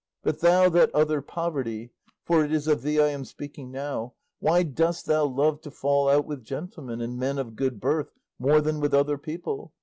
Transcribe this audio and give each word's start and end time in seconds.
But 0.23 0.39
thou, 0.39 0.67
that 0.69 0.89
other 0.95 1.21
poverty 1.21 1.91
for 2.25 2.43
it 2.43 2.51
is 2.51 2.67
of 2.67 2.81
thee 2.81 2.99
I 2.99 3.09
am 3.09 3.23
speaking 3.23 3.69
now 3.69 4.15
why 4.39 4.63
dost 4.63 5.05
thou 5.05 5.25
love 5.25 5.61
to 5.61 5.69
fall 5.69 6.09
out 6.09 6.25
with 6.25 6.43
gentlemen 6.43 7.01
and 7.01 7.19
men 7.19 7.37
of 7.37 7.55
good 7.55 7.79
birth 7.79 8.11
more 8.39 8.61
than 8.61 8.79
with 8.79 8.95
other 8.95 9.19
people? 9.19 9.73